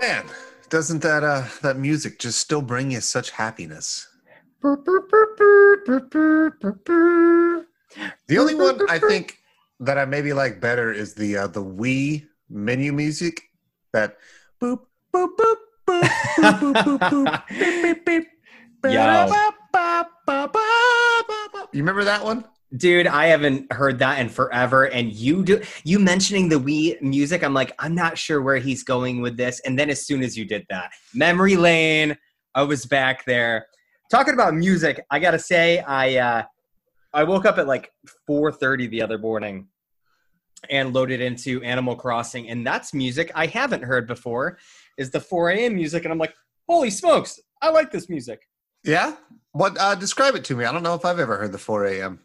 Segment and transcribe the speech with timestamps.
[0.00, 0.26] Man,
[0.68, 4.06] doesn't that uh that music just still bring you such happiness?
[8.28, 9.38] The only one I think
[9.80, 13.42] that I maybe like better is the uh, the Wii menu music.
[13.92, 14.16] That
[14.60, 14.80] boop
[15.12, 15.56] boop boop
[15.86, 16.02] boop
[16.36, 18.28] boop boop boop beep beep beep.
[18.84, 18.90] Yo.
[21.72, 22.44] You remember that one?
[22.76, 24.84] Dude, I haven't heard that in forever.
[24.84, 28.84] And you do you mentioning the Wii music, I'm like, I'm not sure where he's
[28.84, 29.60] going with this.
[29.60, 32.16] And then as soon as you did that, memory lane,
[32.54, 33.66] I was back there.
[34.10, 36.42] Talking about music, I gotta say, I uh
[37.14, 37.90] I woke up at like
[38.28, 39.68] 4:30 the other morning
[40.68, 44.58] and loaded into Animal Crossing, and that's music I haven't heard before.
[44.98, 45.74] Is the 4 a.m.
[45.74, 46.34] music, and I'm like,
[46.68, 48.40] holy smokes, I like this music.
[48.84, 49.16] Yeah.
[49.52, 49.76] What?
[49.78, 50.64] Uh, describe it to me.
[50.64, 52.20] I don't know if I've ever heard the 4 a.m.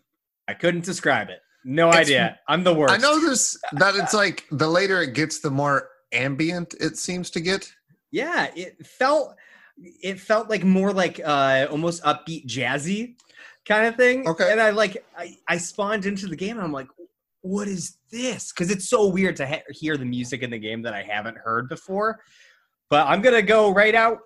[0.48, 1.40] I couldn't describe it.
[1.64, 2.40] No It's- idea.
[2.48, 2.94] I'm the worst.
[2.94, 7.30] I know this that it's like the later it gets, the more ambient it seems
[7.32, 7.72] to get.
[8.12, 9.36] Yeah, it felt
[9.82, 13.16] it felt like more like uh almost upbeat jazzy
[13.66, 14.28] kind of thing.
[14.28, 14.52] Okay.
[14.52, 16.88] And I like I, I spawned into the game and I'm like,
[17.42, 18.52] what is this?
[18.52, 21.38] Because it's so weird to ha- hear the music in the game that I haven't
[21.38, 22.20] heard before.
[22.90, 24.20] But I'm gonna go right out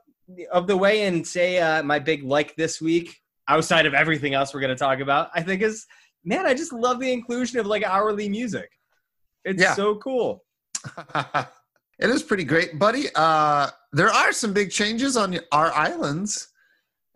[0.51, 4.53] of the way and say uh, my big like this week, outside of everything else
[4.53, 5.85] we're gonna talk about, I think is
[6.23, 8.69] man, I just love the inclusion of like hourly music.
[9.45, 9.73] It's Yeah.
[9.75, 10.43] so cool.
[11.15, 13.05] it is pretty great, buddy.
[13.15, 16.49] Uh, there are some big changes on our islands,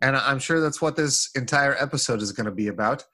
[0.01, 3.05] and I'm sure that's what this entire episode is going to be about.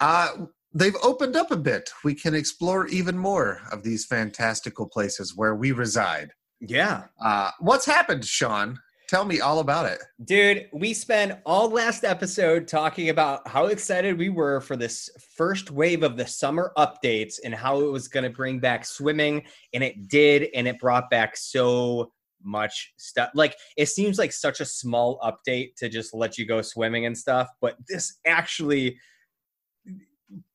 [0.00, 1.90] Uh, they've opened up a bit.
[2.04, 6.32] We can explore even more of these fantastical places where we reside.
[6.60, 7.04] Yeah.
[7.20, 8.78] Uh, what's happened, Sean?
[9.12, 10.00] Tell me all about it.
[10.24, 15.70] Dude, we spent all last episode talking about how excited we were for this first
[15.70, 19.42] wave of the summer updates and how it was going to bring back swimming.
[19.74, 20.48] And it did.
[20.54, 22.10] And it brought back so
[22.42, 23.28] much stuff.
[23.34, 27.18] Like, it seems like such a small update to just let you go swimming and
[27.18, 27.50] stuff.
[27.60, 28.96] But this actually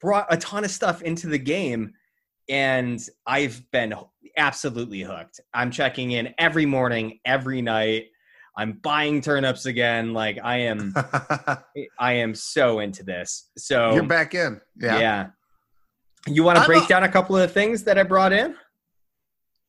[0.01, 1.93] brought a ton of stuff into the game.
[2.49, 3.93] And I've been
[4.35, 5.41] absolutely hooked.
[5.53, 8.05] I'm checking in every morning, every night.
[8.57, 10.13] I'm buying turnips again.
[10.13, 10.94] Like I am,
[12.00, 13.50] I am so into this.
[13.57, 14.59] So You're back in.
[14.79, 15.00] yeah.
[15.00, 15.28] Yeah.
[16.28, 18.56] You want to break a- down a couple of the things that I brought in?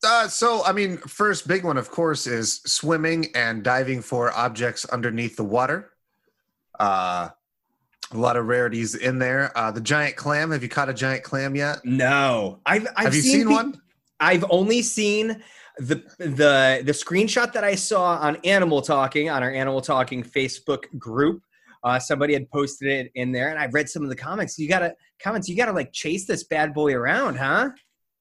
[0.04, 4.84] Uh, so, I mean, first big one, of course, is swimming and diving for objects
[4.86, 5.90] underneath the water.
[6.78, 7.28] Uh,
[8.12, 9.56] a lot of rarities in there.
[9.58, 10.50] Uh, the giant clam.
[10.52, 11.84] Have you caught a giant clam yet?
[11.84, 13.80] No, I've, I've Have you seen pe- one?
[14.20, 15.42] I've only seen
[15.78, 20.84] the the the screenshot that I saw on Animal Talking on our Animal Talking Facebook
[20.98, 21.42] group.
[21.84, 24.58] Uh, somebody had posted it in there, and I read some of the comments.
[24.58, 25.48] You gotta comments.
[25.48, 27.70] You gotta like chase this bad boy around, huh?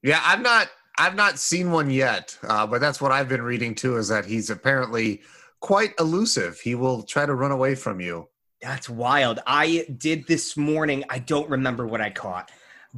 [0.03, 0.69] Yeah, I've not.
[0.99, 3.97] I've not seen one yet, uh, but that's what I've been reading too.
[3.97, 5.21] Is that he's apparently
[5.59, 6.59] quite elusive.
[6.59, 8.29] He will try to run away from you.
[8.61, 9.39] That's wild.
[9.45, 11.03] I did this morning.
[11.09, 12.51] I don't remember what I caught,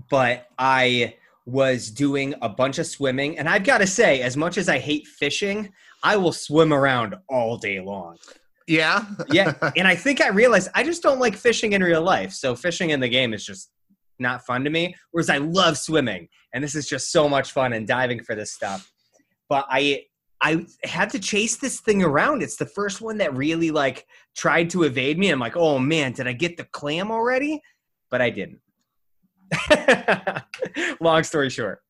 [0.10, 1.16] but I
[1.50, 3.38] was doing a bunch of swimming.
[3.38, 5.72] And I've got to say, as much as I hate fishing,
[6.04, 8.18] I will swim around all day long.
[8.68, 9.06] Yeah.
[9.30, 9.54] Yeah.
[9.78, 12.32] and I think I realized I just don't like fishing in real life.
[12.34, 13.72] So fishing in the game is just
[14.20, 14.96] not fun to me.
[15.12, 16.28] Whereas I love swimming.
[16.54, 18.92] And this is just so much fun and diving for this stuff.
[19.50, 20.04] But I
[20.42, 22.42] I had to chase this thing around.
[22.44, 24.06] It's the first one that really like
[24.38, 25.30] tried to evade me.
[25.30, 27.62] I'm like, oh man, did I get the clam already?
[28.10, 28.62] But I didn't.
[31.02, 31.82] Long story short.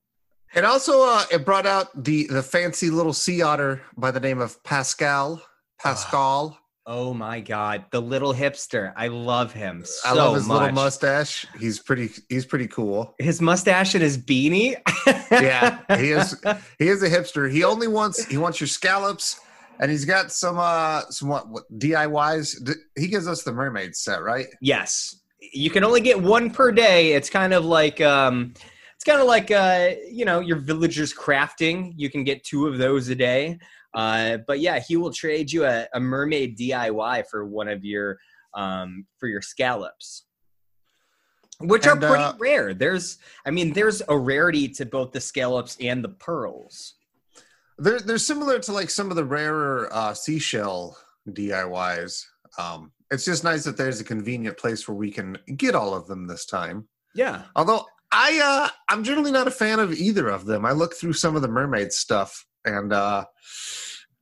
[0.56, 4.40] It also uh, it brought out the the fancy little sea otter by the name
[4.40, 5.42] of Pascal.
[5.80, 6.58] Pascal.
[6.92, 8.92] Oh my god, the little hipster.
[8.96, 10.60] I love him so I love his much.
[10.62, 11.46] little mustache.
[11.60, 12.10] He's pretty.
[12.30, 13.14] He's pretty cool.
[13.20, 14.76] His mustache and his beanie.
[15.32, 16.36] Yeah, he is.
[16.80, 17.50] He is a hipster.
[17.52, 18.26] He only wants.
[18.26, 19.40] He wants your scallops,
[19.80, 22.76] and he's got some uh some what, what DIYs.
[22.98, 24.48] He gives us the mermaid set, right?
[24.62, 25.19] Yes.
[25.42, 27.14] You can only get one per day.
[27.14, 28.54] It's kind of like um
[28.96, 31.94] it's kind of like uh you know, your villagers crafting.
[31.96, 33.60] You can get two of those a day.
[33.94, 38.18] Uh but yeah, he will trade you a, a mermaid DIY for one of your
[38.54, 40.26] um for your scallops.
[41.62, 42.74] Which And, are pretty uh, rare.
[42.74, 46.96] There's I mean, there's a rarity to both the scallops and the pearls.
[47.78, 50.98] They're they're similar to like some of the rarer uh, seashell
[51.30, 52.26] DIYs.
[52.58, 56.08] Um, it's just nice that there's a convenient place where we can get all of
[56.08, 56.88] them this time.
[57.16, 57.44] Yeah.
[57.56, 60.66] Although I uh I'm generally not a fan of either of them.
[60.66, 63.26] I look through some of the mermaid stuff and uh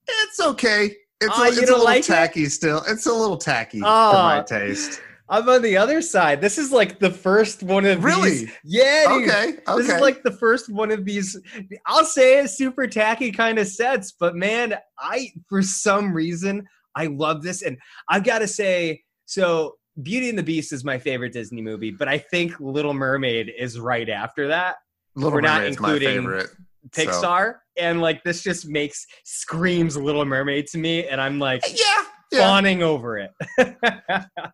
[0.07, 0.95] it's okay.
[1.19, 2.05] It's Oh, a, it's a little like it?
[2.05, 2.83] tacky still.
[2.87, 4.13] It's a little tacky for Oh.
[4.13, 5.01] my taste.
[5.29, 6.39] I'm on the other side.
[6.39, 8.29] This is like the first one of Really?
[8.29, 8.51] these.
[8.63, 9.29] Yeah, dude.
[9.29, 9.47] Okay.
[9.67, 9.77] Okay.
[9.77, 11.37] This is like the first one of these.
[11.85, 16.65] I'll say it super tacky kind of sets, but man, I for some reason
[16.97, 17.77] I love this, and
[18.09, 22.07] I've got to say, so Beauty and the Beast is my favorite Disney movie, but
[22.07, 24.75] I think Little Mermaid is right after that.
[25.15, 26.49] Little we're not Mermaid's my including favorite.
[26.49, 31.63] so- Pixar, and like this just makes screams Little Mermaid to me, and I'm like
[31.69, 32.03] Yeah.
[32.31, 32.39] Yeah.
[32.39, 33.31] fawning over it.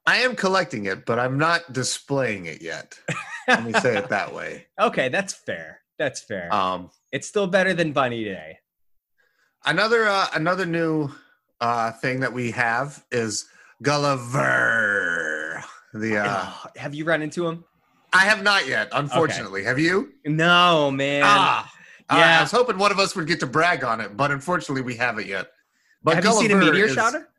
[0.06, 2.98] I am collecting it, but I'm not displaying it yet.
[3.48, 4.68] Let me say it that way.
[4.80, 5.80] okay, that's fair.
[6.00, 6.54] That's fair.
[6.54, 8.57] Um, it's still better than Bunny Day.
[9.66, 11.10] another uh, another new
[11.63, 13.45] uh, thing that we have is
[13.81, 15.63] Gulliver.
[15.94, 17.63] The uh, have you run into him?
[18.12, 19.63] I have not yet, unfortunately.
[19.63, 20.12] Have you?
[20.25, 21.24] No, man.
[21.25, 21.71] ah,
[22.12, 22.39] yeah.
[22.39, 24.95] I was hoping one of us would get to brag on it, but unfortunately, we
[24.95, 25.48] haven't yet.
[26.04, 27.30] But have you seen a meteor is- shower?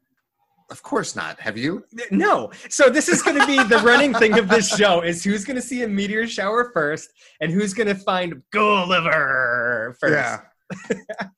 [0.71, 1.39] Of course not.
[1.41, 1.85] Have you?
[2.11, 2.51] No.
[2.71, 5.57] So this is going to be the running thing of this show: is who's going
[5.57, 7.11] to see a meteor shower first,
[7.41, 10.15] and who's going to find Gulliver first.
[10.15, 10.41] Yeah.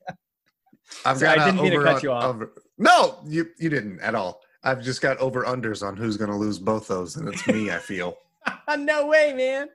[1.04, 2.24] I've Sorry, I got uh, didn't mean to cut you off.
[2.24, 4.40] over- no, you you didn't at all.
[4.62, 7.70] I've just got over unders on who's going to lose both those, and it's me.
[7.70, 8.16] I feel.
[8.78, 9.68] no way, man.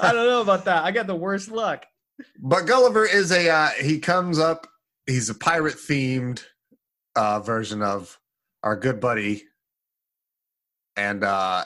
[0.00, 0.84] I don't know about that.
[0.84, 1.84] I got the worst luck.
[2.38, 4.66] But Gulliver is a uh, he comes up.
[5.06, 6.42] He's a pirate themed
[7.16, 8.18] uh, version of
[8.62, 9.44] our good buddy,
[10.96, 11.64] and uh,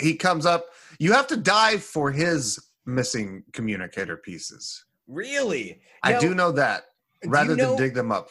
[0.00, 0.66] he comes up.
[0.98, 4.84] You have to dive for his missing communicator pieces.
[5.08, 5.80] Really?
[6.02, 6.84] I Now, do know that.
[7.22, 8.30] do you Rather know- than dig them up,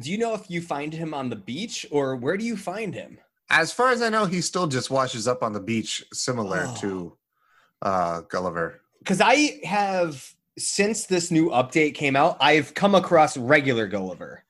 [0.00, 2.94] Do you know if you find him on the beach or where do you find
[2.94, 3.18] him?
[3.48, 6.74] as far as I know, he still just washes up on the beach, similar Oh.
[6.80, 7.16] to
[7.80, 8.80] uh, Gulliver.
[8.98, 10.28] Because I have
[10.58, 14.42] since this new update came out, I've come across regular Gulliver,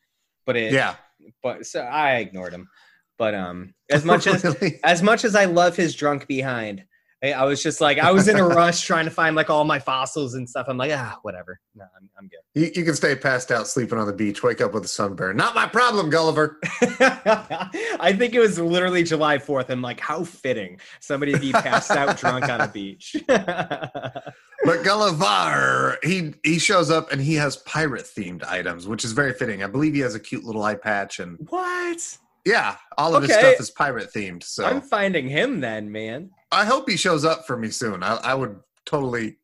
[0.46, 0.94] but it Yeah,
[1.42, 2.70] but so I ignored him.
[3.18, 4.80] But um, as much as Really?
[4.82, 6.82] as much as I love his drunk behind,
[7.22, 9.78] I, was just like I was in a rush trying to find like all my
[9.78, 10.66] fossils and stuff.
[10.68, 12.40] I'm like ah whatever, no I'm, I'm good.
[12.54, 15.36] you, you can stay passed out sleeping on the beach, wake up with a sunburn.
[15.36, 16.58] Not my problem, Gulliver.
[16.80, 19.70] I think it was literally July 4th.
[19.70, 23.16] I'm like, how fitting somebody to be passed out drunk on a beach.
[24.64, 29.32] But Gulliver, he he shows up and he has pirate themed items, which is very
[29.32, 29.62] fitting.
[29.62, 32.18] I believe he has a cute little eye patch, and what?
[32.46, 34.42] yeah, all of his stuff is pirate themed.
[34.44, 36.30] So I'm finding him then, man.
[36.52, 38.02] I hope he shows up for me soon.
[38.02, 39.38] I, I would totally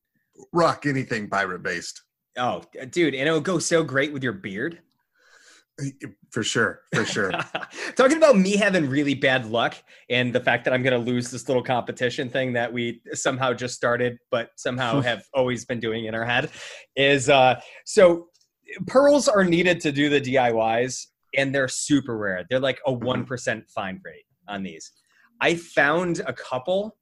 [0.52, 2.02] rock anything pirate based
[2.36, 4.80] Oh, dude, and it would go so great with your beard.
[6.30, 7.32] for sure, for sure.
[7.96, 9.74] Talking about me having really bad luck
[10.08, 13.52] and the fact that I'm going to lose this little competition thing that we somehow
[13.52, 16.50] just started, but somehow have always been doing in our head
[16.96, 18.28] is uh, so
[18.86, 21.06] pearls are needed to do the DIYs
[21.36, 22.44] and they're super rare.
[22.48, 24.90] They're like a 1% find rate on these.
[25.42, 26.96] I found a couple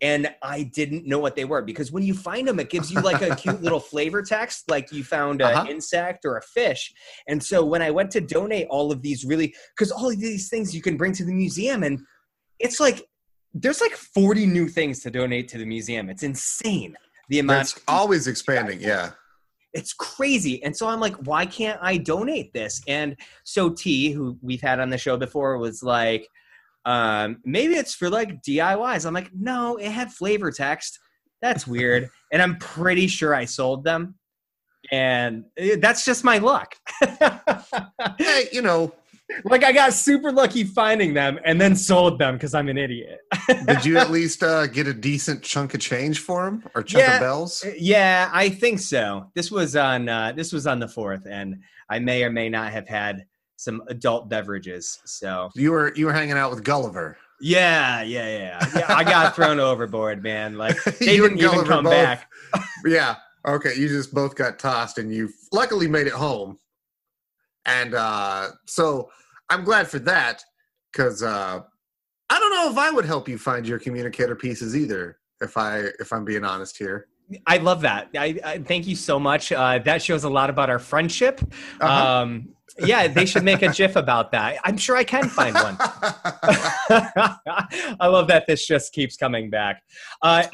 [0.00, 3.00] and I didn't know what they were because when you find them, it gives you
[3.02, 5.66] like a cute little flavor text, like you found an Uh-huh.
[5.68, 6.90] insect or a fish.
[7.28, 10.48] And so when I went to donate all of these really, because all of these
[10.48, 11.98] things you can bring to the museum, and
[12.58, 13.04] it's like
[13.52, 16.08] there's like 40 new things to donate to the museum.
[16.08, 16.96] It's insane
[17.28, 17.62] the amount.
[17.62, 18.80] It's always expanding.
[18.80, 19.10] Yeah.
[19.72, 20.62] It's crazy.
[20.64, 22.80] And so I'm like, why can't I donate this?
[22.88, 26.28] And so T, who we've had on the show before, was like,
[26.84, 29.06] um, maybe it's for like DIYs.
[29.06, 30.98] I'm like, no, it had flavor text.
[31.42, 32.08] That's weird.
[32.32, 34.14] and I'm pretty sure I sold them.
[34.90, 36.74] And eh, that's just my luck.
[38.18, 38.92] Hey, you know,
[39.44, 43.20] like I got super lucky finding them and then sold them because I'm an idiot.
[43.66, 47.04] did you at least uh, get a decent chunk of change for them or chunk
[47.04, 47.14] Yeah.
[47.14, 47.64] of bells?
[47.78, 49.30] yeah, I think so.
[49.34, 52.72] This was on uh, this was on the fourth, and I may or may not
[52.72, 53.24] have had
[53.60, 55.00] some adult beverages.
[55.04, 57.18] So You were you were hanging out with Gulliver.
[57.42, 58.70] yeah, yeah, yeah.
[58.74, 60.56] yeah I got thrown overboard, man.
[60.56, 62.30] Like they You didn't even come both- back.
[62.86, 63.16] Yeah.
[63.46, 63.74] Okay.
[63.76, 66.58] You just both got tossed and you luckily made it home.
[67.66, 69.10] And uh, so
[69.50, 70.42] I'm glad for that
[70.90, 71.60] because uh,
[72.30, 75.18] I don't know if I would help you find your communicator pieces either.
[75.42, 77.06] If I if I'm being honest here.
[77.46, 78.10] I love that.
[78.16, 79.52] I, I thank you so much.
[79.52, 81.40] Uh, that shows a lot about our friendship.
[81.80, 82.22] Uh-huh.
[82.22, 84.58] Um, yeah, they should make a GIF about that.
[84.64, 85.76] I'm sure I can find one.
[88.00, 89.82] I love that this just keeps coming back.
[90.22, 90.44] Uh,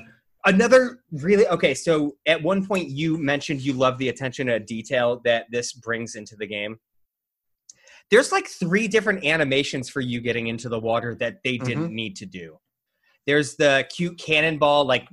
[0.45, 1.75] another really okay.
[1.75, 6.15] So at one point you mentioned you love the attention to detail that this brings
[6.15, 6.79] into the game.
[8.11, 12.17] There's like three different animations for you getting into the water that they didn't need
[12.17, 12.59] to do.
[13.27, 15.09] There's the cute cannonball, like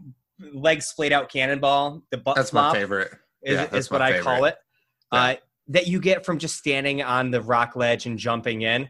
[0.53, 2.03] legs splayed out cannonball.
[2.11, 3.11] The butt that's my favorite.
[3.43, 4.55] is, Yeah, is what I call it.
[5.11, 5.35] Uh,
[5.67, 8.89] that you get from just standing on the rock ledge and jumping in.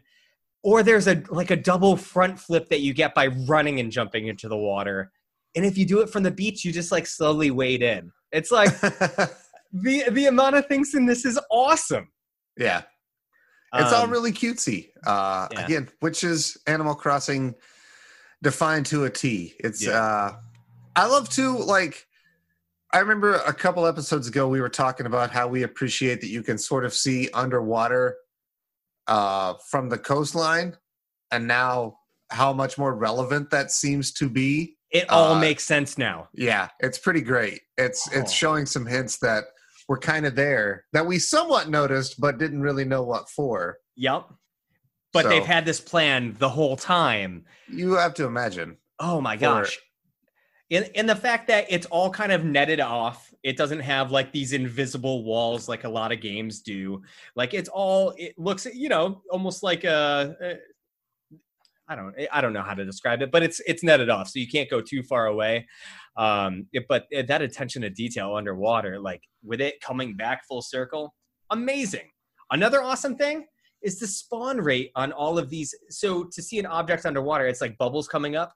[0.62, 4.26] or there's a like a double front flip that you get by running and jumping
[4.28, 5.12] into the water.
[5.54, 8.10] And if you do it from the beach, you just like slowly wade in.
[8.32, 12.08] It's like the the amount of things in this is awesome.
[12.56, 12.82] yeah.
[13.76, 14.90] It's all Um, really cutesy.
[15.04, 15.64] Uh, yeah.
[15.64, 17.56] Again, which is Animal Crossing
[18.40, 19.54] defined to a T.
[19.58, 19.84] It's.
[19.84, 20.00] Yeah.
[20.00, 20.36] Uh,
[20.96, 22.06] I love to like.
[22.92, 26.42] I remember a couple episodes ago we were talking about how we appreciate that you
[26.44, 28.16] can sort of see underwater
[29.08, 30.76] uh, from the coastline,
[31.32, 31.98] and now
[32.30, 34.76] how much more relevant that seems to be.
[34.90, 36.28] it all uh, makes sense now.
[36.34, 37.60] Yeah, it's pretty great.
[37.76, 38.34] It's it's Oh.
[38.34, 39.44] showing some hints that
[39.88, 43.78] were kind of there that we somewhat noticed but didn't really know what for.
[43.96, 44.28] Yep.
[45.12, 47.44] But So- they've had this plan the whole time.
[47.68, 48.78] You have to imagine.
[49.00, 49.78] Oh my gosh.
[50.70, 53.32] In in the fact that it's all kind of netted off.
[53.42, 57.02] It doesn't have like these invisible walls like a lot of games do.
[57.36, 60.54] Like it's all it looks you know almost like a, a
[61.86, 64.38] I don't I don't know how to describe it, but it's it's netted off so
[64.38, 65.66] you can't go too far away.
[66.16, 71.14] Um it- but that attention to detail underwater like with it coming back full circle,
[71.50, 72.10] amazing.
[72.50, 73.44] Another awesome thing
[73.82, 75.74] is the spawn rate on all of these.
[75.90, 78.54] So to see an object underwater, it's like bubbles coming up,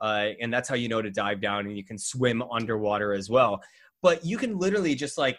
[0.00, 3.28] uh, and that's how you know to dive down, and you can swim underwater as
[3.28, 3.62] well.
[4.02, 5.38] But you can literally just like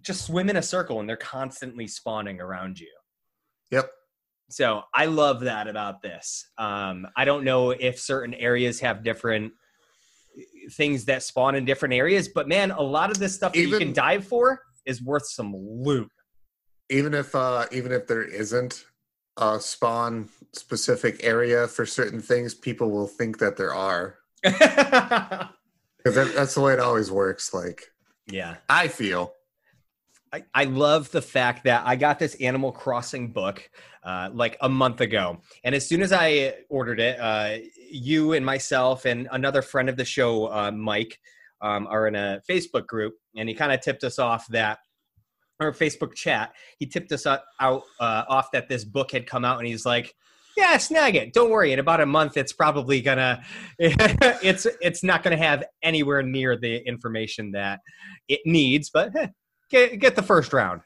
[0.00, 2.92] just swim in a circle, and they're constantly spawning around you.
[3.70, 3.90] Yep.
[4.50, 6.50] So I love that about this.
[6.56, 9.52] Um, I don't know if certain areas have different
[10.72, 13.78] things that spawn in different areas, but man, a lot of this stuff that you
[13.78, 16.10] can dive for is worth some loot.
[16.90, 18.84] Even if uh even if there isn't
[19.36, 24.18] a spawn specific area for certain things, people will think that there are.
[26.06, 27.52] Because that, that's the way it always works.
[27.52, 27.90] Like
[28.30, 28.56] yeah.
[28.68, 29.32] I feel.
[30.32, 33.68] I, I love the fact that I got this Animal Crossing book
[34.04, 35.40] uh, like a month ago.
[35.64, 37.58] And as soon as I ordered it, uh,
[37.90, 41.18] you and myself and another friend of the show, uh, Mike,
[41.60, 43.14] um, are in a Facebook group.
[43.36, 44.78] And he kind of tipped us off that,
[45.60, 49.44] or Facebook chat, he tipped us out, out uh, off that this book had come
[49.44, 49.58] out.
[49.58, 50.14] And he's like,
[50.56, 51.32] yeah, snag it.
[51.34, 51.72] Don't worry.
[51.72, 53.42] In about a month, it's probably gonna,
[53.78, 57.80] it's it's not gonna have anywhere near the information that
[58.28, 58.88] it needs.
[58.90, 59.26] But eh,
[59.70, 60.80] get get the first round.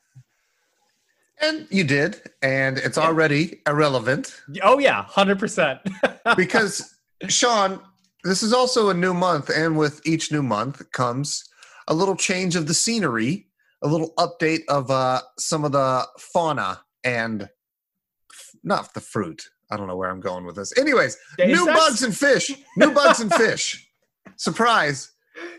[1.41, 3.05] And you did, and it's Yeah.
[3.05, 5.79] already irrelevant Oh yeah, hundred percent.
[6.37, 6.93] because
[7.29, 7.81] Sean,
[8.25, 11.45] this is also a new month, and with each new month comes
[11.87, 13.47] a little change of the scenery,
[13.83, 19.43] a little update of uh, some of the fauna and f- not the fruit.
[19.71, 20.77] I don't know where I'm going with this.
[20.79, 22.51] Anyways, new bugs and fish.
[22.77, 23.89] New bugs and fish.
[24.37, 25.13] Surprise.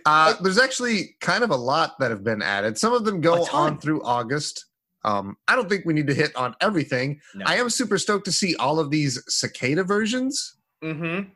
[0.05, 2.77] Uh, there's actually kind of a lot that have been added.
[2.77, 4.65] Some of them go on through August.
[5.03, 7.19] Um, I don't think we need to hit on everything.
[7.33, 7.45] No.
[7.47, 10.57] I am super stoked to see all of these cicada versions.
[10.83, 11.29] Mm-hmm.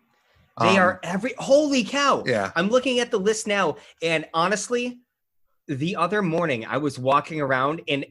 [0.62, 1.34] They Um, are every.
[1.38, 2.24] Holy cow!
[2.26, 2.52] Yeah.
[2.56, 5.00] I'm looking at the list now, and honestly,
[5.68, 8.06] the other morning I was walking around and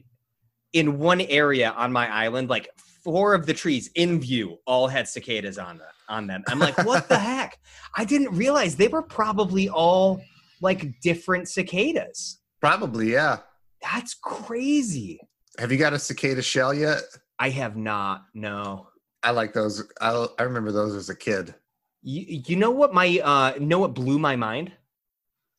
[0.73, 2.69] in one area on my island, like
[3.03, 6.43] four of the trees in view all had cicadas on the, on them.
[6.47, 7.59] I'm like, what the heck?
[7.95, 10.21] I didn't realize they were probably all
[10.61, 12.39] like different cicadas.
[12.59, 13.37] Probably, yeah.
[13.81, 15.19] That's crazy.
[15.59, 17.01] Have you got a cicada shell yet?
[17.39, 18.25] I have not.
[18.33, 18.87] No.
[19.23, 19.83] I like those.
[20.01, 21.55] I, I remember those as a kid.
[22.01, 24.71] You, you know what my uh know what blew my mind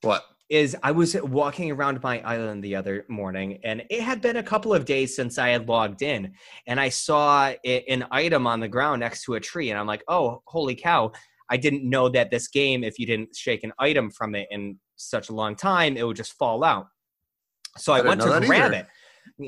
[0.03, 0.25] What?
[0.49, 4.43] Is I was walking around my island the other morning and it had been a
[4.43, 6.33] couple of days since I had logged in
[6.69, 9.87] and I saw a, an item on the ground next to a tree and I'm
[9.89, 11.11] like, "Oh, holy cow.
[11.51, 14.79] I didn't know that this game if you didn't shake an item from it in
[14.97, 16.87] such a long time, it would just fall out."
[17.77, 18.75] So I, I went to grab either.
[18.75, 18.87] it.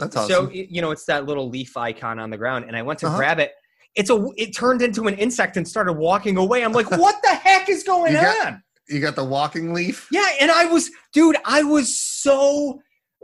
[0.01, 0.51] That's So awesome.
[0.53, 3.17] you know, it's that little leaf icon on the ground and I went to Uh-huh.
[3.17, 3.53] grab it.
[3.95, 6.65] It's a it turned into an insect and started walking away.
[6.65, 10.09] I'm like, "What the heck is going You got- on?" You got the walking leaf?
[10.11, 12.81] Yeah, and I was, dude, I was so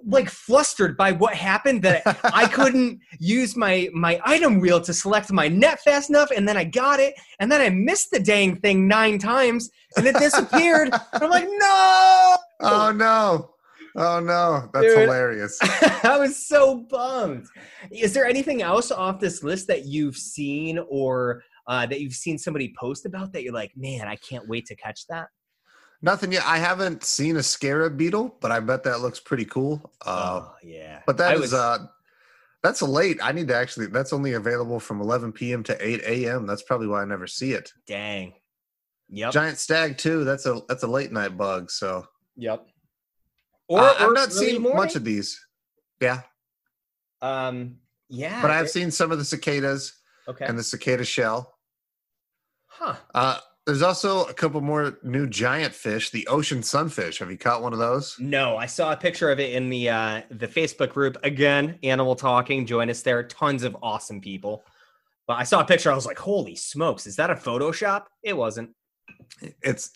[0.06, 5.32] like flustered by what happened that I couldn't use my my item wheel to select
[5.32, 8.56] my net fast enough, and then I got it, and then I missed the dang
[8.56, 10.90] thing nine times, and it disappeared.
[11.12, 12.36] I'm like, no!
[12.60, 13.50] Oh no.
[13.96, 14.68] Oh no.
[14.72, 14.98] That's Dude.
[14.98, 15.58] hilarious.
[15.62, 17.46] I was so bummed.
[17.90, 22.36] Is there anything else off this list that you've seen or uh, that you've seen
[22.36, 25.28] somebody post about that you're like, man, I can't wait to catch that?
[26.04, 26.44] Nothing yet.
[26.44, 29.90] I haven't seen a scarab beetle, but I bet that looks pretty cool.
[30.04, 31.78] Uh, oh yeah, but that I is was- uh
[32.62, 33.18] that's late.
[33.22, 35.62] I need to actually that's only available from 11 p.m.
[35.64, 36.46] to 8 a.m.
[36.46, 37.72] That's probably why I never see it.
[37.86, 38.34] dang.
[39.10, 39.32] Yep.
[39.32, 40.24] Giant stag too.
[40.24, 41.70] That's a that's a late night bug.
[41.70, 42.06] So
[42.36, 42.66] Yep.
[43.68, 44.78] or, I've not early seen morning.
[44.78, 45.40] much of these.
[46.00, 46.20] Yeah,
[47.22, 47.76] Um.
[48.08, 48.42] Yeah.
[48.42, 49.92] but I've seen some of the cicadas.
[50.28, 50.44] Okay.
[50.46, 51.54] and the cicada shell.
[52.66, 52.96] huh.
[53.14, 57.18] Uh, there's also a couple more new giant fish, the ocean sunfish.
[57.18, 58.16] Have you caught one of those?
[58.18, 61.16] No, I saw a picture of it in the uh, the Facebook group.
[61.22, 62.66] Again, Animal Talking.
[62.66, 63.22] Join us there.
[63.22, 64.64] Tons of awesome people.
[65.26, 65.90] But I saw a picture.
[65.90, 67.06] I was like, "Holy smokes!
[67.06, 68.70] Is that a Photoshop?" It wasn't.
[69.62, 69.90] It's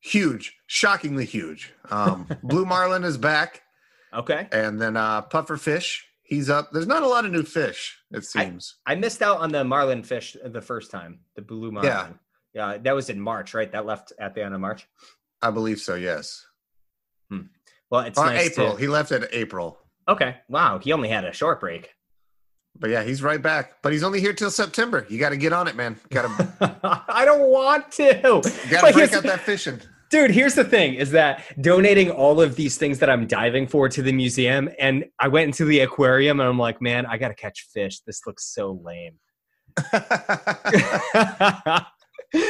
[0.00, 1.72] huge, shockingly huge.
[1.90, 3.62] Um, blue marlin is back,
[4.12, 4.46] Okay.
[4.52, 6.06] and then uh, puffer fish.
[6.22, 6.70] He's up.
[6.72, 7.96] There's not a lot of new fish.
[8.10, 8.76] It seems.
[8.84, 11.20] I missed out on the marlin fish the first time.
[11.36, 11.90] The blue marlin.
[11.90, 12.08] Yeah.
[12.56, 13.70] That was in March, right?
[13.70, 14.86] That left at the end of March.
[15.42, 15.94] I believe so.
[15.94, 16.44] Yes.
[17.30, 17.42] Hmm.
[17.90, 18.72] Well, it's Or nice April.
[18.72, 19.78] to- He left at April.
[20.08, 20.36] Okay.
[20.48, 20.78] Wow.
[20.78, 21.90] He only had a short break.
[22.78, 23.82] But yeah, he's right back.
[23.82, 25.06] But he's only here till September.
[25.08, 25.96] You got to get on it, man.
[26.10, 28.12] Got to I don't want to.
[28.70, 29.80] got to break out that fishing.
[30.10, 33.88] Dude, here's the thing is that donating all of these things that I'm diving for
[33.88, 37.28] to the museum, and I went into the aquarium and I'm like, man, I got
[37.28, 38.00] to catch fish.
[38.00, 39.14] This looks so lame.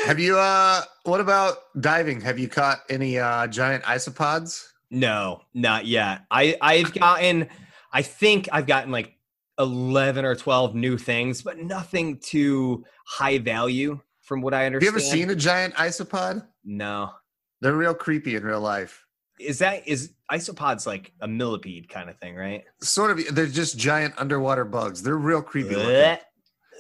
[0.07, 0.39] Have you?
[0.39, 2.21] uh What about diving?
[2.21, 4.67] Have you caught any uh giant isopods?
[4.91, 6.23] no, not yet.
[6.31, 7.49] I, I've gotten,
[7.93, 9.17] I think I've gotten like
[9.59, 14.95] 11 or 12 new things, but nothing too high value from what I understand.
[14.95, 16.47] Have you ever seen a giant isopod?
[16.65, 17.11] No.
[17.61, 19.05] They're real creepy in real life.
[19.39, 22.65] Is that, is isopods like a millipede kind of thing, right?
[22.81, 23.35] Sort of.
[23.35, 25.03] They're just giant underwater bugs.
[25.03, 25.91] They're real creepy looking.
[25.91, 26.21] Blech.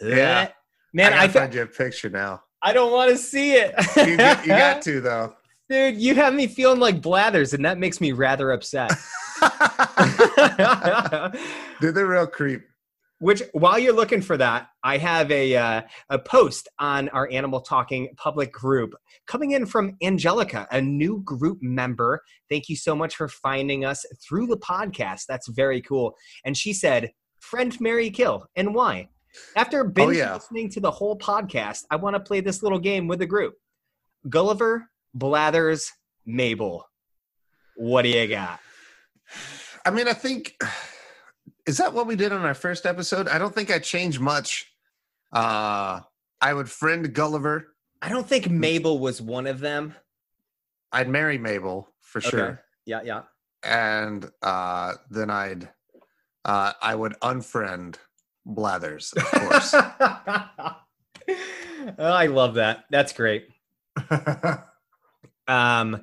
[0.02, 0.48] Yeah.
[0.92, 2.42] Man, I I, find you a picture now.
[2.66, 3.72] I don't want to see it.
[3.96, 5.34] You, get, you got to though.
[5.70, 8.90] Dude, you have me feeling like blathers, and that makes me rather upset.
[11.80, 12.62] Dude, they're real creep.
[13.20, 17.60] Which, while you're looking for that, I have a uh, a post on our Animal
[17.60, 18.94] Talking public group
[19.28, 22.20] coming in from Angelica, a new group member.
[22.50, 25.26] Thank you so much for finding us through the podcast.
[25.28, 26.16] That's very cool.
[26.44, 29.08] And she said, "Friend, marry, kill, and why?"
[29.54, 30.34] After binge yeah.
[30.34, 33.54] listening to the whole podcast, I want to play this little game with the group.
[34.28, 35.90] Gulliver, Blathers,
[36.24, 36.84] Mabel.
[37.76, 38.60] What do you got?
[39.84, 40.56] I mean, I think
[41.66, 43.28] is that what we did on our first episode?
[43.28, 44.72] I don't think I changed much.
[45.32, 46.00] Uh
[46.40, 47.74] I would friend Gulliver.
[48.02, 49.94] I don't think Mabel was one of them.
[50.92, 52.62] I'd marry Mabel for sure.
[52.84, 53.22] Yeah, yeah.
[53.62, 55.68] And uh then I'd
[56.44, 57.96] uh I would unfriend
[58.46, 59.74] Blathers, of course.
[61.98, 62.84] Oh, I love that.
[62.90, 63.48] That's great.
[65.48, 66.02] Um,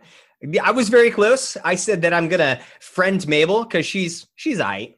[0.62, 1.58] I was very close.
[1.63, 4.95] I said that I'm gonna friend Mabel because she's she's aight.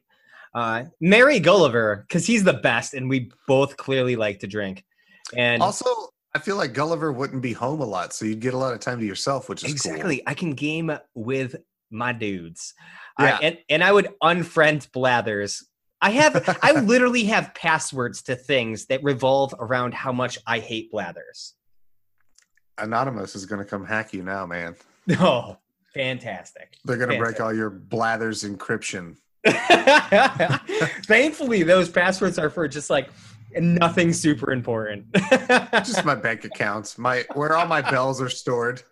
[0.54, 4.84] Uh, marry Gulliver because he's the best, and we both clearly like to drink.
[5.36, 5.88] And also,
[6.34, 8.80] I feel like Gulliver wouldn't be home a lot, so you'd get a lot of
[8.80, 11.56] time to yourself, which is exactly, I can game with
[11.90, 12.74] my dudes.
[13.18, 13.34] Yeah.
[13.34, 15.64] Uh, and and I would unfriend Blathers.
[16.00, 20.90] I have I literally have passwords to things that revolve around how much I hate
[20.90, 21.54] Blathers.
[22.78, 24.76] Anonymous is going to come hack you now, man.
[25.18, 25.56] Oh,
[25.94, 26.76] fantastic.
[26.84, 29.16] They're going to break all your Blathers encryption.
[31.06, 33.08] Thankfully, those passwords are for just like
[33.54, 35.06] nothing super important.
[35.72, 38.82] Just my bank accounts, my where all my bells are stored.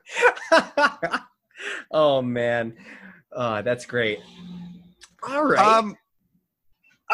[1.91, 2.77] oh man,
[3.33, 4.21] oh, that's great.
[5.29, 5.59] All right.
[5.59, 5.97] Um,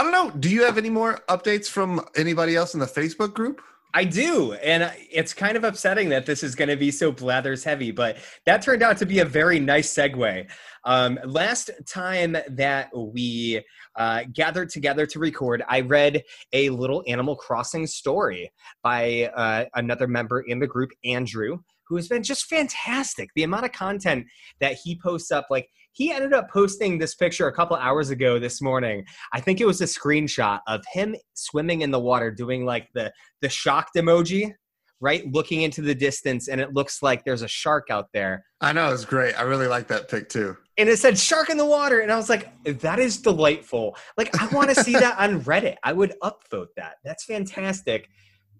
[0.00, 0.30] I don't know.
[0.30, 3.60] Do you have any more updates from anybody else in the Facebook group?
[3.92, 7.64] I do, and it's kind of upsetting that this is going to be so blathers
[7.64, 10.48] heavy, but that turned out to be a very nice segue.
[10.84, 13.62] Um, last time that we
[13.96, 16.22] uh, gathered together to record, I read
[16.52, 18.50] a little Animal Crossing story
[18.82, 23.30] by uh, another member in the group, Andrew, who has been just fantastic.
[23.34, 24.26] The amount of content
[24.60, 28.38] that he posts up, like he ended up posting this picture a couple hours ago
[28.38, 29.04] this morning.
[29.32, 33.12] I think it was a screenshot of him swimming in the water doing like the
[33.42, 34.52] the shocked emoji,
[35.00, 35.24] right?
[35.32, 38.44] Looking into the distance, and it looks like there's a shark out there.
[38.60, 39.34] I know it's great.
[39.34, 40.56] I really like that pic too.
[40.80, 42.00] And it said shark in the water.
[42.00, 43.96] And I was like, that is delightful.
[44.16, 45.76] Like, I want to see that on Reddit.
[45.84, 46.94] I would upvote that.
[47.04, 48.08] That's fantastic.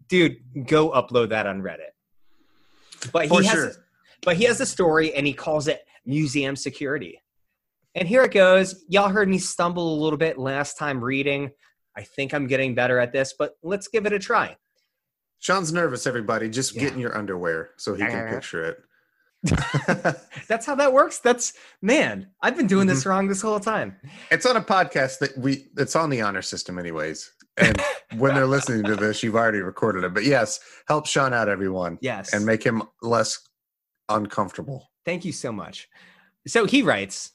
[0.08, 1.92] Dude, go upload that on Reddit.
[3.10, 3.72] But he For has sure.
[4.22, 7.22] but he has a story and he calls it museum security.
[7.94, 8.84] And here it goes.
[8.88, 11.50] Y'all heard me stumble a little bit last time reading.
[11.96, 14.56] I think I'm getting better at this, but let's give it a try.
[15.38, 16.06] Sean's nervous.
[16.06, 16.82] Everybody, just Yeah.
[16.82, 18.76] get in your underwear so he can picture it.
[20.48, 21.18] That's how that works.
[21.18, 23.08] That's man, I've been doing this mm-hmm.
[23.08, 23.96] wrong this whole time.
[24.30, 25.66] it's on a podcast that we.
[25.76, 27.30] It's on the honor system, anyways.
[27.56, 27.80] And
[28.16, 30.14] when they're listening to this, you've already recorded it.
[30.14, 32.32] But yes, help Sean out, everyone, Yes.
[32.32, 33.38] and make him less
[34.08, 34.90] uncomfortable.
[35.04, 35.88] Thank you so much.
[36.46, 37.32] So he writes,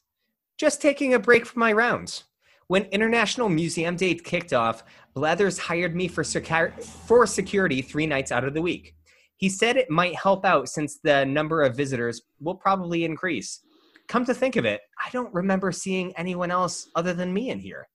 [0.57, 2.23] just taking a break from my rounds.
[2.67, 8.31] When International Museum Day kicked off, Blathers hired me for, secu- for security three nights
[8.31, 8.95] out of the week.
[9.37, 13.59] He said it might help out since the number of visitors will probably increase.
[14.07, 17.59] Come to think of it, I don't remember seeing anyone else other than me in
[17.59, 17.87] here.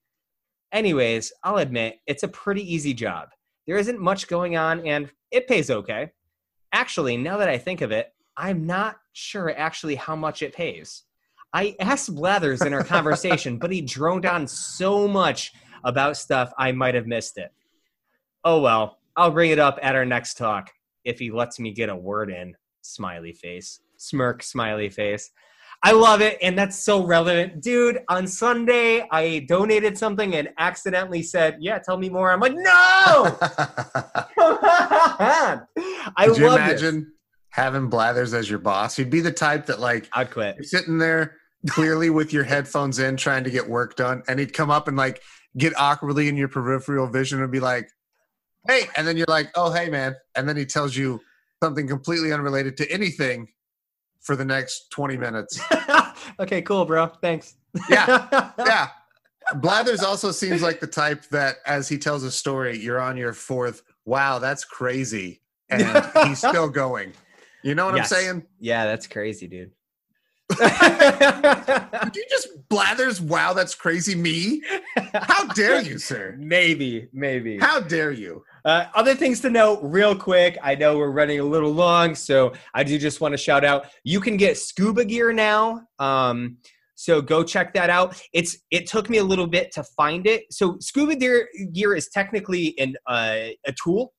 [0.72, 3.28] Anyways, I'll admit it's a pretty easy job.
[3.66, 6.10] There isn't much going on and it pays okay.
[6.72, 11.04] Actually, now that I think of it, I'm not sure actually how much it pays.
[11.52, 15.52] I asked Blathers in our conversation, but he droned on so much
[15.84, 17.50] about stuff I might have missed it.
[18.44, 20.70] Oh well, I'll bring it up at our next talk
[21.04, 22.56] if he lets me get a word in.
[22.82, 23.80] Smiley face.
[23.96, 25.30] Smirk, smiley face.
[25.82, 27.62] I love it, and that's so relevant.
[27.62, 32.30] Dude, on Sunday, I donated something and accidentally said, Yeah, tell me more.
[32.30, 33.36] I'm like, No!
[33.40, 35.66] Come on!
[36.16, 37.04] I Could you love imagine this.
[37.50, 38.96] having Blathers as your boss?
[38.96, 40.56] He'd be the type that like I'd quit.
[40.56, 41.36] you're sitting there
[41.68, 44.96] clearly with your headphones in trying to get work done, and he'd come up and
[44.98, 45.22] like
[45.56, 47.88] get awkwardly in your peripheral vision and be like,
[48.66, 50.14] Hey, and then you're like, Oh, hey man.
[50.34, 51.20] And then he tells you
[51.62, 53.48] something completely unrelated to anything
[54.20, 55.60] for the next 20 minutes.
[56.40, 57.06] okay, cool, bro.
[57.22, 57.54] Thanks.
[57.88, 58.50] Yeah.
[58.58, 58.88] yeah.
[59.56, 63.32] Blathers also seems like the type that, as he tells a story, you're on your
[63.32, 63.82] fourth.
[64.04, 65.82] Wow, that's crazy, and
[66.28, 67.12] he's still going.
[67.62, 68.12] You know what Yes.
[68.12, 68.46] I'm saying?
[68.60, 69.72] yeah, that's crazy, dude.
[70.58, 73.20] Did you just Blathers?
[73.20, 74.14] Wow, that's crazy.
[74.14, 74.62] Me?
[75.12, 76.36] How dare you, sir?
[76.38, 77.58] maybe, maybe.
[77.58, 78.44] How dare you?
[78.64, 80.58] Uh, other things to note, real quick.
[80.62, 83.86] I know we're running a little long, so I do just want to shout out.
[84.04, 86.58] You can get scuba gear now, um,
[86.94, 88.20] so go check that out.
[88.32, 90.44] It's it took me a little bit to find it.
[90.50, 94.12] So scuba gear, gear is technically an uh, a tool.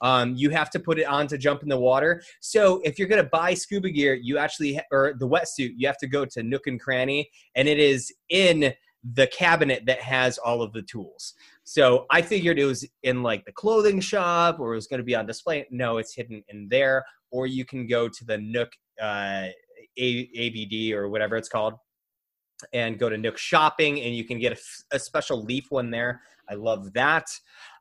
[0.00, 2.22] Um, you have to put it on to jump in the water.
[2.40, 6.06] So if you're gonna buy scuba gear, you actually or the wetsuit, you have to
[6.06, 8.74] go to Nook and Cranny, and it is in
[9.14, 11.34] the cabinet that has all of the tools.
[11.64, 15.04] So I figured it was in like the clothing shop or it was going to
[15.04, 15.66] be on display.
[15.70, 17.04] No, it's hidden in there.
[17.30, 19.48] Or you can go to the Nook uh,
[19.98, 21.74] A- ABD or whatever it's called
[22.72, 25.90] and go to Nook Shopping and you can get a, f- a special leaf one
[25.90, 26.22] there.
[26.50, 27.26] I love that.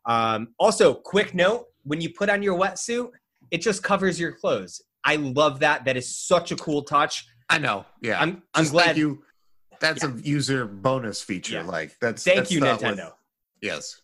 [0.08, 3.12] Um, also, quick note when you put on your wetsuit,
[3.52, 4.82] it just covers your clothes.
[5.04, 5.86] I love that.
[5.86, 7.26] That is such a cool touch.
[7.50, 7.86] I know.
[8.02, 8.20] Yeah.
[8.20, 8.98] I'm, I'm Just glad.
[8.98, 9.24] You.
[9.80, 11.56] That's a user bonus feature.
[11.58, 11.64] Yeah.
[11.64, 12.24] Like that's.
[12.24, 13.12] Thank that's you, thought with- Nintendo.
[13.62, 14.02] yes.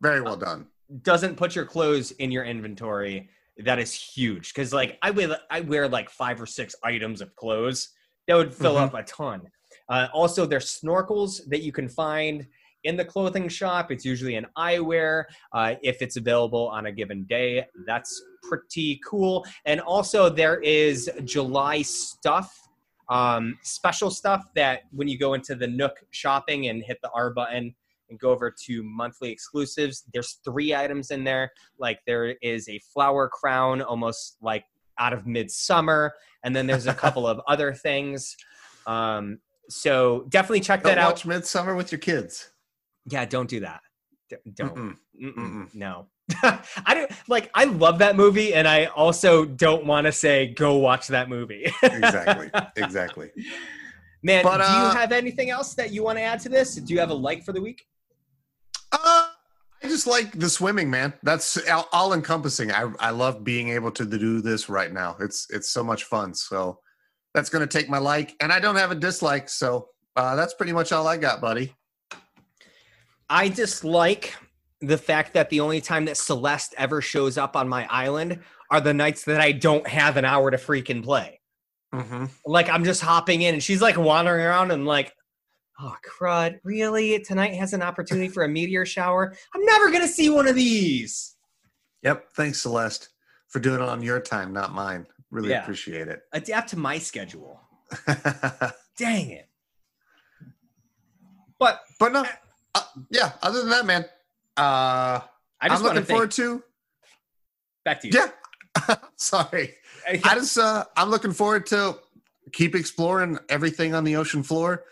[0.00, 0.66] Very well done.
[1.02, 3.28] doesn't put your clothes in your inventory,
[3.64, 4.52] that is huge.
[4.54, 7.88] Because like I wear I wear like five or six items of clothes.
[8.28, 8.82] That would fill Mhm.
[8.82, 9.42] up a ton.
[9.88, 12.46] Uh, also, there's snorkels that you can find
[12.86, 13.90] in the clothing shop.
[13.90, 17.66] It's usually an eyewear uh, if it's available on a given day.
[17.86, 19.44] That's pretty cool.
[19.64, 22.68] And also, there is July stuff,
[23.08, 27.30] um, special stuff that when you go into the Nook shopping and hit the R
[27.30, 27.74] button
[28.08, 31.50] and go over to monthly exclusives, there's three items in there.
[31.78, 34.64] Like there is a flower crown, almost like
[34.98, 38.36] out of midsummer, and then there's a couple of other things.
[38.86, 41.12] Um, so definitely check Don't that out.
[41.12, 42.50] watch Midsummer with your kids.
[43.06, 43.80] Yeah, don't do that.
[44.28, 44.74] D- Don't.
[44.74, 44.96] Mm-mm.
[45.22, 45.34] Mm-mm.
[45.34, 45.74] Mm-mm.
[45.74, 46.06] No.
[46.42, 50.76] I don't like I love that movie and I also don't want to say go
[50.76, 51.72] watch that movie.
[51.82, 52.50] Exactly.
[52.76, 53.30] Exactly.
[54.22, 56.74] Man, But, do uh, you have anything else that you want to add to this?
[56.74, 57.86] Do you have a like for the week?
[58.90, 59.28] Uh,
[59.82, 61.12] I just like the swimming, man.
[61.22, 62.72] That's all, all encompassing.
[62.72, 65.16] I I love being able to do this right now.
[65.20, 66.34] It's it's so much fun.
[66.34, 66.80] So
[67.34, 69.48] that's gonna take my like, and I don't have a dislike.
[69.48, 71.74] So uh, that's pretty much all I got, buddy.
[73.28, 74.34] I dislike
[74.80, 78.80] the fact that the only time that Celeste ever shows up on my island are
[78.80, 81.40] the nights that I don't have an hour to freaking play.
[81.94, 82.26] Mm-hmm.
[82.44, 85.12] Like I'm just hopping in and she's like wandering around and like,
[85.80, 87.20] oh crud, really?
[87.20, 89.34] Tonight has an opportunity for a meteor shower.
[89.54, 91.36] I'm never gonna see one of these.
[92.02, 92.26] Yep.
[92.34, 93.08] Thanks, Celeste,
[93.48, 95.06] for doing it on your time, not mine.
[95.30, 95.62] Really Yeah.
[95.62, 96.22] appreciate it.
[96.32, 97.60] Adapt to my schedule.
[98.98, 99.48] Dang it.
[101.58, 102.24] But but no,
[103.10, 103.32] yeah.
[103.42, 104.04] Other than that, man,
[104.56, 105.20] uh,
[105.60, 106.62] I just I'm want to looking forward to.
[107.84, 108.12] back to you.
[108.14, 108.96] Yeah.
[109.16, 109.74] Sorry.
[110.08, 111.98] I just uh, I'm looking forward to
[112.52, 114.84] keep exploring everything on the ocean floor.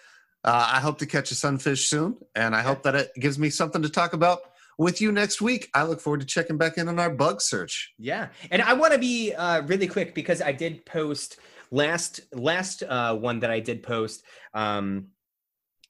[0.42, 3.48] Uh, I hope to catch a sunfish soon, and I hope that it gives me
[3.48, 4.40] something to talk about
[4.76, 5.70] with you next week.
[5.72, 7.94] I look forward to checking back in on our bug search.
[7.98, 11.38] Yeah, and I want to be uh, really quick because I did post
[11.70, 14.24] last last uh, one that I did post.
[14.52, 15.08] Um,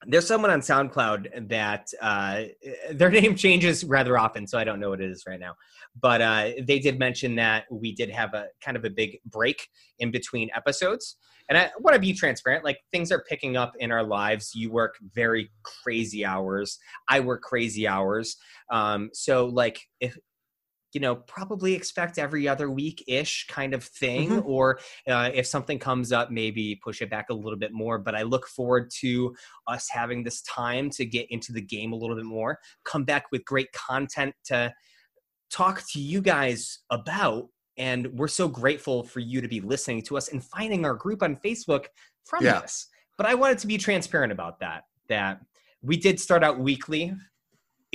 [0.07, 2.43] there's someone on SoundCloud that uh,
[2.91, 5.55] their name changes rather often, so I don't know what it is right now.
[5.99, 9.67] But uh, they did mention that we did have a kind of a big break
[9.99, 11.17] in between episodes.
[11.47, 12.65] And I want to be transparent.
[12.65, 14.53] Like things are picking up in our lives.
[14.55, 16.79] You work very crazy hours.
[17.07, 18.37] I work crazy hours.
[18.71, 20.17] Um, so like if
[20.95, 24.49] you know probably expect every other week ish kind of thing mm-hmm.
[24.49, 24.79] or
[25.09, 28.23] uh, if something comes up maybe push it back a little bit more but i
[28.23, 29.35] look forward to
[29.67, 33.25] us having this time to get into the game a little bit more come back
[33.31, 34.73] with great content to
[35.51, 40.15] talk to you guys about and we're so grateful for you to be listening to
[40.15, 41.87] us and finding our group on facebook
[42.23, 42.61] from yeah.
[42.61, 45.41] this but i wanted to be transparent about that that
[45.81, 47.13] we did start out weekly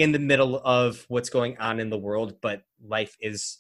[0.01, 3.59] in the middle of what's going on in the world, but life is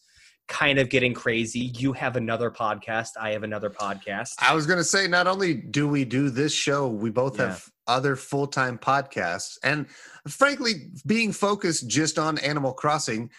[0.48, 1.60] kind of getting crazy.
[1.76, 3.10] You have another podcast.
[3.20, 4.36] I have another podcast.
[4.38, 7.48] I was going to say, not only do we do this show, we both yeah.
[7.48, 9.58] have other full time podcasts.
[9.62, 9.86] And
[10.26, 13.30] frankly, being focused just on Animal Crossing,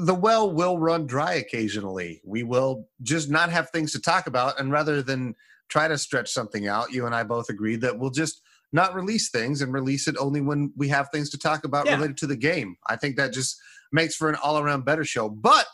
[0.00, 2.22] the well will run dry occasionally.
[2.24, 4.58] We will just not have things to talk about.
[4.58, 5.34] And rather than
[5.68, 8.40] try to stretch something out, you and I both agreed that we'll just
[8.76, 11.94] not release things and release it only when we have things to talk about yeah.
[11.94, 12.76] related to the game.
[12.88, 13.58] I think that just
[13.90, 15.28] makes for an all around better show.
[15.28, 15.66] But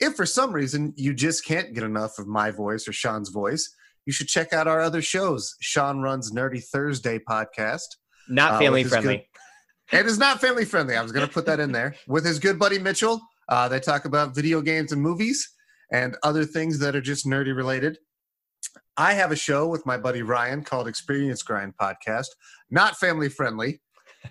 [0.00, 3.72] if for some reason you just can't get enough of my voice or Sean's voice,
[4.06, 5.54] you should check out our other shows.
[5.60, 7.86] Sean runs Nerdy Thursday podcast.
[8.28, 9.28] Not uh, family friendly.
[9.90, 10.96] Good, it is not family friendly.
[10.96, 11.94] I was going to put that in there.
[12.08, 15.48] With his good buddy Mitchell, uh, they talk about video games and movies
[15.92, 17.98] and other things that are just nerdy related.
[18.96, 22.28] I have a show with my buddy Ryan called Experience Grind Podcast,
[22.70, 23.80] not family friendly,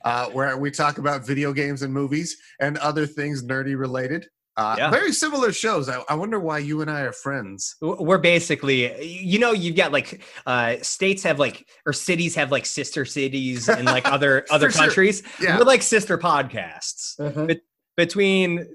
[0.04, 4.28] uh, where we talk about video games and movies and other things nerdy related.
[4.58, 4.90] Uh, yeah.
[4.90, 5.88] Very similar shows.
[5.88, 7.76] I, I, wonder why you and I are friends.
[7.80, 12.66] We're basically, you know, you've got like uh, states have like or cities have like
[12.66, 15.22] sister cities and like other other countries.
[15.38, 15.50] Sure.
[15.50, 15.60] Yeah.
[15.60, 17.20] We're like sister podcasts.
[17.20, 17.54] Uh-huh.
[17.96, 18.68] between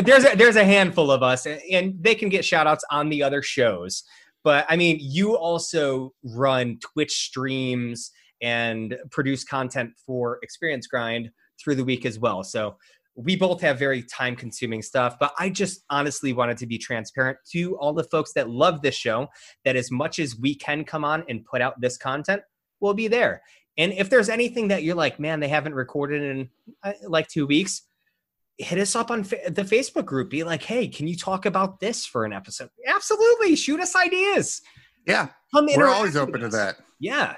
[0.00, 3.22] there's a, there's a handful of us, and they can get shout outs on the
[3.22, 4.04] other shows.
[4.46, 11.30] But I mean, you also run Twitch streams and produce content for Experience Grind
[11.60, 12.44] through the week as well.
[12.44, 12.76] So
[13.16, 17.38] we both have very time consuming stuff, but I just honestly wanted to be transparent
[17.54, 19.26] to all the folks that love this show
[19.64, 22.40] that as much as we can come on and put out this content,
[22.78, 23.42] we'll be there.
[23.76, 26.50] And if there's anything that you're like, man, they haven't recorded in
[26.84, 27.82] uh, like two weeks,
[28.58, 30.30] hit us up on fa- the Facebook group.
[30.30, 32.70] Be like, hey, can you talk about this for an episode?
[32.86, 33.56] Absolutely.
[33.56, 34.62] Shoot us ideas.
[35.06, 35.28] Yeah.
[35.54, 36.76] Come We're always open to that.
[36.98, 37.36] Yeah.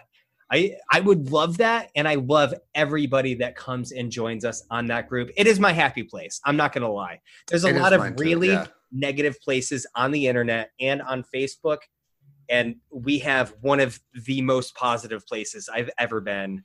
[0.51, 1.91] I, I would love that.
[1.95, 5.31] And I love everybody that comes and joins us on that group.
[5.37, 6.41] It is my happy place.
[6.45, 7.21] I'm not going to lie.
[7.49, 8.67] There's a it lot of really yeah.
[8.91, 11.79] negative places on the internet and on Facebook.
[12.49, 16.65] And we have one of the most positive places I've ever been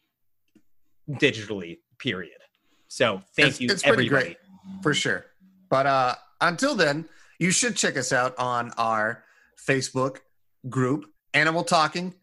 [1.11, 2.37] digitally, period.
[2.87, 4.07] So thank it's, you, it's everybody.
[4.07, 4.42] Pretty great
[4.81, 5.25] for sure.
[5.69, 7.07] But uh, until then,
[7.39, 9.23] you should check us out on our
[9.57, 10.19] Facebook
[10.69, 12.13] group, Animal Talking.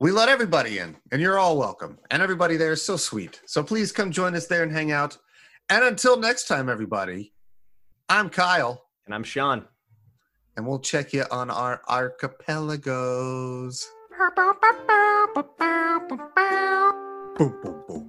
[0.00, 1.98] We let everybody in, and you're all welcome.
[2.10, 3.40] And everybody there is so sweet.
[3.46, 5.18] So please come join us there and hang out.
[5.70, 7.32] And until next time, everybody,
[8.08, 8.84] I'm Kyle.
[9.06, 9.64] And I'm Sean.
[10.56, 13.86] And we'll check you on our archipelagos.
[17.36, 18.07] boom, boom, boom.